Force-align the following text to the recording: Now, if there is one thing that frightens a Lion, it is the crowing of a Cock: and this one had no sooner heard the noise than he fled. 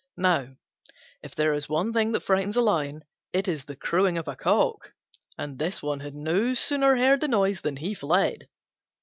Now, 0.17 0.55
if 1.21 1.35
there 1.35 1.53
is 1.53 1.69
one 1.69 1.93
thing 1.93 2.11
that 2.13 2.23
frightens 2.23 2.55
a 2.55 2.61
Lion, 2.61 3.03
it 3.33 3.47
is 3.47 3.65
the 3.65 3.75
crowing 3.75 4.17
of 4.17 4.27
a 4.27 4.35
Cock: 4.35 4.93
and 5.37 5.59
this 5.59 5.83
one 5.83 5.99
had 5.99 6.15
no 6.15 6.55
sooner 6.55 6.97
heard 6.97 7.21
the 7.21 7.27
noise 7.27 7.61
than 7.61 7.75
he 7.77 7.93
fled. 7.93 8.49